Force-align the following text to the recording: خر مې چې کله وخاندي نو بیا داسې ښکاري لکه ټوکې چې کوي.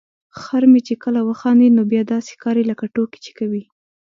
خر 0.39 0.63
مې 0.71 0.81
چې 0.87 0.95
کله 1.03 1.19
وخاندي 1.29 1.69
نو 1.77 1.81
بیا 1.91 2.01
داسې 2.13 2.29
ښکاري 2.35 2.63
لکه 2.71 2.85
ټوکې 2.93 3.19
چې 3.25 3.31
کوي. 3.39 3.63